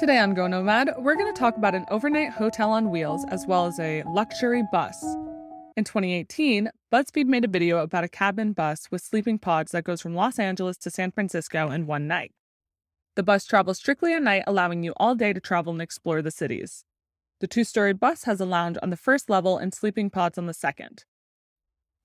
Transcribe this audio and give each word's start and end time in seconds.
Today 0.00 0.16
on 0.16 0.32
Go 0.32 0.46
Nomad, 0.46 0.94
we're 0.96 1.14
going 1.14 1.30
to 1.30 1.38
talk 1.38 1.58
about 1.58 1.74
an 1.74 1.84
overnight 1.90 2.30
hotel 2.30 2.70
on 2.70 2.88
wheels 2.88 3.26
as 3.28 3.46
well 3.46 3.66
as 3.66 3.78
a 3.78 4.02
luxury 4.04 4.62
bus. 4.72 5.04
In 5.76 5.84
2018, 5.84 6.70
BuzzFeed 6.90 7.26
made 7.26 7.44
a 7.44 7.48
video 7.48 7.80
about 7.80 8.04
a 8.04 8.08
cabin 8.08 8.54
bus 8.54 8.90
with 8.90 9.02
sleeping 9.02 9.38
pods 9.38 9.72
that 9.72 9.84
goes 9.84 10.00
from 10.00 10.14
Los 10.14 10.38
Angeles 10.38 10.78
to 10.78 10.90
San 10.90 11.10
Francisco 11.10 11.70
in 11.70 11.86
one 11.86 12.08
night. 12.08 12.32
The 13.14 13.22
bus 13.22 13.44
travels 13.44 13.76
strictly 13.76 14.14
at 14.14 14.22
night, 14.22 14.44
allowing 14.46 14.82
you 14.82 14.94
all 14.96 15.14
day 15.14 15.34
to 15.34 15.40
travel 15.40 15.74
and 15.74 15.82
explore 15.82 16.22
the 16.22 16.30
cities. 16.30 16.86
The 17.40 17.46
two 17.46 17.62
story 17.62 17.92
bus 17.92 18.24
has 18.24 18.40
a 18.40 18.46
lounge 18.46 18.78
on 18.82 18.88
the 18.88 18.96
first 18.96 19.28
level 19.28 19.58
and 19.58 19.74
sleeping 19.74 20.08
pods 20.08 20.38
on 20.38 20.46
the 20.46 20.54
second. 20.54 21.04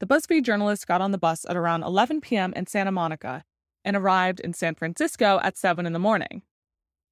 The 0.01 0.05
BuzzFeed 0.05 0.43
journalist 0.43 0.85
got 0.85 0.99
on 0.99 1.11
the 1.11 1.17
bus 1.17 1.45
at 1.47 1.55
around 1.55 1.83
11 1.83 2.19
p.m. 2.19 2.51
in 2.57 2.67
Santa 2.67 2.91
Monica 2.91 3.45
and 3.85 3.95
arrived 3.95 4.41
in 4.41 4.51
San 4.51 4.75
Francisco 4.75 5.39
at 5.41 5.57
7 5.57 5.85
in 5.85 5.93
the 5.93 5.97
morning. 5.97 6.41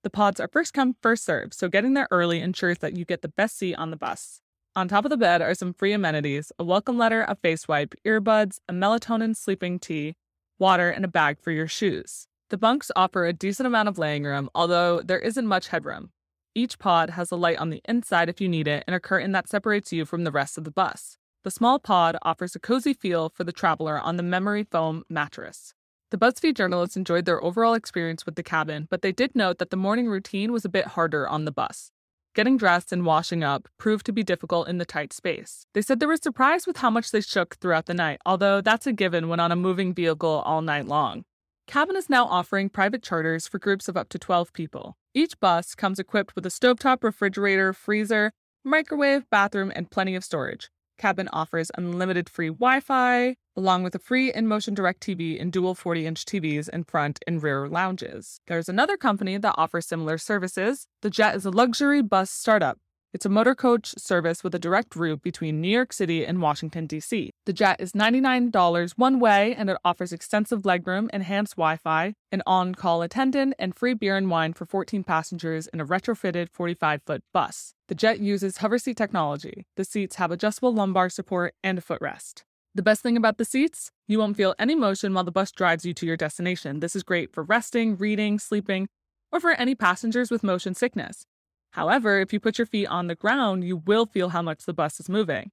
The 0.03 0.09
pods 0.09 0.41
are 0.41 0.49
first 0.51 0.73
come, 0.73 0.97
first 1.01 1.23
served, 1.23 1.53
so 1.53 1.69
getting 1.69 1.93
there 1.93 2.09
early 2.11 2.41
ensures 2.41 2.79
that 2.79 2.97
you 2.97 3.05
get 3.05 3.21
the 3.21 3.29
best 3.29 3.57
seat 3.57 3.75
on 3.75 3.89
the 3.89 3.95
bus. 3.95 4.41
On 4.75 4.89
top 4.89 5.05
of 5.05 5.09
the 5.09 5.17
bed 5.17 5.41
are 5.41 5.53
some 5.53 5.73
free 5.73 5.93
amenities 5.93 6.51
a 6.59 6.63
welcome 6.65 6.97
letter, 6.97 7.23
a 7.25 7.35
face 7.35 7.69
wipe, 7.69 7.95
earbuds, 8.05 8.59
a 8.67 8.73
melatonin 8.73 9.33
sleeping 9.33 9.79
tea, 9.79 10.15
water, 10.59 10.89
and 10.89 11.05
a 11.05 11.07
bag 11.07 11.39
for 11.39 11.51
your 11.51 11.69
shoes. 11.69 12.27
The 12.49 12.57
bunks 12.57 12.91
offer 12.97 13.25
a 13.25 13.31
decent 13.31 13.65
amount 13.65 13.87
of 13.87 13.97
laying 13.97 14.25
room, 14.25 14.49
although 14.53 15.01
there 15.01 15.19
isn't 15.19 15.47
much 15.47 15.69
headroom. 15.69 16.11
Each 16.53 16.77
pod 16.77 17.11
has 17.11 17.31
a 17.31 17.37
light 17.37 17.57
on 17.57 17.69
the 17.69 17.81
inside 17.85 18.27
if 18.27 18.41
you 18.41 18.49
need 18.49 18.67
it 18.67 18.83
and 18.85 18.95
a 18.95 18.99
curtain 18.99 19.31
that 19.31 19.47
separates 19.47 19.93
you 19.93 20.03
from 20.03 20.25
the 20.25 20.31
rest 20.31 20.57
of 20.57 20.65
the 20.65 20.71
bus. 20.71 21.17
The 21.45 21.51
small 21.51 21.79
pod 21.79 22.17
offers 22.23 22.55
a 22.55 22.59
cozy 22.59 22.93
feel 22.93 23.29
for 23.29 23.45
the 23.45 23.53
traveler 23.53 23.99
on 23.99 24.17
the 24.17 24.23
memory 24.23 24.65
foam 24.69 25.03
mattress. 25.09 25.73
The 26.13 26.19
BuzzFeed 26.19 26.53
journalists 26.53 26.95
enjoyed 26.95 27.25
their 27.25 27.43
overall 27.43 27.73
experience 27.73 28.23
with 28.23 28.35
the 28.35 28.43
cabin, 28.43 28.87
but 28.91 29.01
they 29.01 29.11
did 29.11 29.33
note 29.33 29.57
that 29.57 29.71
the 29.71 29.75
morning 29.75 30.07
routine 30.07 30.51
was 30.51 30.63
a 30.63 30.69
bit 30.69 30.89
harder 30.89 31.27
on 31.27 31.45
the 31.45 31.51
bus. 31.51 31.89
Getting 32.35 32.55
dressed 32.55 32.91
and 32.91 33.03
washing 33.03 33.43
up 33.43 33.67
proved 33.79 34.05
to 34.05 34.11
be 34.11 34.21
difficult 34.21 34.67
in 34.67 34.77
the 34.77 34.85
tight 34.85 35.11
space. 35.11 35.65
They 35.73 35.81
said 35.81 35.99
they 35.99 36.05
were 36.05 36.17
surprised 36.17 36.67
with 36.67 36.77
how 36.77 36.91
much 36.91 37.09
they 37.09 37.21
shook 37.21 37.55
throughout 37.55 37.87
the 37.87 37.95
night, 37.95 38.21
although 38.27 38.61
that's 38.61 38.85
a 38.85 38.93
given 38.93 39.27
when 39.27 39.39
on 39.39 39.51
a 39.51 39.55
moving 39.55 39.91
vehicle 39.91 40.43
all 40.45 40.61
night 40.61 40.85
long. 40.85 41.25
Cabin 41.65 41.95
is 41.95 42.11
now 42.11 42.25
offering 42.25 42.69
private 42.69 43.01
charters 43.01 43.47
for 43.47 43.57
groups 43.57 43.87
of 43.87 43.97
up 43.97 44.09
to 44.09 44.19
12 44.19 44.53
people. 44.53 44.95
Each 45.15 45.39
bus 45.39 45.73
comes 45.73 45.97
equipped 45.97 46.35
with 46.35 46.45
a 46.45 46.49
stovetop 46.49 47.03
refrigerator, 47.03 47.73
freezer, 47.73 48.33
microwave, 48.63 49.27
bathroom, 49.31 49.71
and 49.75 49.89
plenty 49.89 50.13
of 50.13 50.23
storage. 50.23 50.69
Cabin 50.97 51.29
offers 51.33 51.71
unlimited 51.77 52.29
free 52.29 52.49
Wi 52.49 52.79
Fi, 52.79 53.35
along 53.55 53.83
with 53.83 53.95
a 53.95 53.99
free 53.99 54.33
in 54.33 54.47
motion 54.47 54.73
direct 54.73 55.01
TV 55.01 55.39
and 55.39 55.51
dual 55.51 55.75
40 55.75 56.05
inch 56.05 56.25
TVs 56.25 56.69
in 56.69 56.83
front 56.83 57.19
and 57.27 57.41
rear 57.41 57.67
lounges. 57.67 58.39
There's 58.47 58.69
another 58.69 58.97
company 58.97 59.37
that 59.37 59.55
offers 59.57 59.87
similar 59.87 60.17
services. 60.17 60.87
The 61.01 61.09
Jet 61.09 61.35
is 61.35 61.45
a 61.45 61.51
luxury 61.51 62.01
bus 62.01 62.31
startup 62.31 62.77
it's 63.13 63.25
a 63.27 63.29
motor 63.29 63.53
coach 63.53 63.93
service 63.97 64.43
with 64.43 64.55
a 64.55 64.59
direct 64.59 64.95
route 64.95 65.21
between 65.21 65.61
New 65.61 65.69
York 65.69 65.93
City 65.93 66.25
and 66.25 66.41
Washington, 66.41 66.87
D.C. 66.87 67.31
The 67.45 67.53
jet 67.53 67.79
is 67.79 67.93
$99 67.93 68.93
one 68.97 69.19
way 69.19 69.53
and 69.53 69.69
it 69.69 69.77
offers 69.85 70.11
extensive 70.11 70.63
legroom, 70.63 71.09
enhanced 71.13 71.55
Wi 71.55 71.77
Fi, 71.77 72.15
an 72.31 72.41
on 72.47 72.73
call 72.73 73.03
attendant, 73.03 73.53
and 73.59 73.75
free 73.75 73.93
beer 73.93 74.17
and 74.17 74.31
wine 74.31 74.53
for 74.53 74.65
14 74.65 75.03
passengers 75.03 75.67
in 75.67 75.79
a 75.79 75.85
retrofitted 75.85 76.49
45 76.49 77.03
foot 77.05 77.23
bus. 77.31 77.75
The 77.87 77.95
jet 77.95 78.19
uses 78.19 78.57
hover 78.57 78.79
seat 78.79 78.97
technology. 78.97 79.67
The 79.77 79.85
seats 79.85 80.15
have 80.15 80.31
adjustable 80.31 80.73
lumbar 80.73 81.09
support 81.09 81.53
and 81.63 81.77
a 81.77 81.81
footrest. 81.81 82.41
The 82.73 82.81
best 82.81 83.03
thing 83.03 83.15
about 83.15 83.37
the 83.37 83.45
seats? 83.45 83.91
You 84.07 84.17
won't 84.17 84.37
feel 84.37 84.55
any 84.57 84.73
motion 84.73 85.13
while 85.13 85.23
the 85.23 85.31
bus 85.31 85.51
drives 85.51 85.85
you 85.85 85.93
to 85.93 86.05
your 86.07 86.17
destination. 86.17 86.79
This 86.79 86.95
is 86.95 87.03
great 87.03 87.31
for 87.31 87.43
resting, 87.43 87.95
reading, 87.95 88.39
sleeping, 88.39 88.87
or 89.31 89.39
for 89.39 89.51
any 89.51 89.75
passengers 89.75 90.31
with 90.31 90.41
motion 90.41 90.73
sickness. 90.73 91.27
However, 91.73 92.19
if 92.19 92.31
you 92.31 92.39
put 92.39 92.59
your 92.59 92.67
feet 92.67 92.85
on 92.85 93.07
the 93.07 93.15
ground, 93.15 93.63
you 93.63 93.77
will 93.77 94.05
feel 94.05 94.29
how 94.29 94.43
much 94.43 94.65
the 94.65 94.73
bus 94.73 94.99
is 94.99 95.09
moving. 95.09 95.49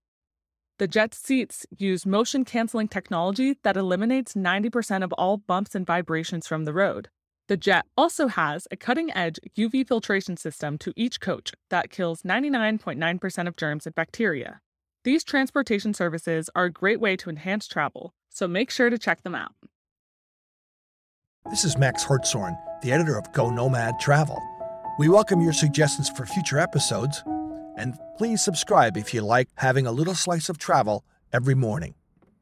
The 0.79 0.87
jet 0.87 1.15
seats 1.15 1.67
use 1.77 2.05
motion 2.05 2.45
canceling 2.45 2.89
technology 2.89 3.57
that 3.63 3.77
eliminates 3.77 4.35
90% 4.35 5.03
of 5.03 5.15
all 5.15 5.39
bumps 5.39 5.75
and 5.75 5.87
vibrations 5.87 6.47
from 6.47 6.67
the 6.67 6.75
road. 6.75 7.09
The 7.49 7.57
jet 7.57 7.87
also 7.97 8.29
has 8.29 8.69
a 8.71 8.77
cutting 8.77 9.11
edge 9.15 9.41
UV 9.57 9.89
filtration 9.89 10.37
system 10.37 10.77
to 10.79 10.93
each 10.95 11.21
coach 11.21 11.55
that 11.71 11.91
kills 11.91 12.23
99.9% 12.23 13.49
of 13.49 13.57
germs 13.57 13.87
and 13.87 13.95
bacteria. 13.95 14.61
These 15.05 15.25
transportation 15.25 15.95
services 15.95 16.51
are 16.55 16.65
a 16.65 16.73
great 16.73 17.01
way 17.01 17.17
to 17.17 17.31
enhance 17.31 17.67
travel, 17.67 18.13
so 18.29 18.47
make 18.47 18.71
sure 18.71 18.91
to 18.91 18.99
check 18.99 19.23
them 19.23 19.35
out. 19.35 19.53
This 21.49 21.65
is 21.65 21.79
Max 21.79 22.05
Hartshorne, 22.05 22.59
the 22.83 22.93
editor 22.93 23.17
of 23.17 23.33
Go 23.33 23.49
Nomad 23.49 23.99
Travel. 23.99 24.39
We 25.01 25.09
welcome 25.09 25.41
your 25.41 25.55
suggestions 25.55 26.11
for 26.11 26.27
future 26.27 26.59
episodes, 26.59 27.23
and 27.79 27.99
please 28.19 28.43
subscribe 28.43 28.99
if 28.99 29.15
you 29.15 29.23
like 29.23 29.49
having 29.55 29.87
a 29.87 29.93
little 29.93 30.15
slice 30.15 30.51
of 30.51 30.59
travel 30.59 31.05
every 31.33 31.55
morning. 31.55 31.95